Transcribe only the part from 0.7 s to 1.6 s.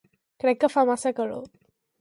fa massa calor!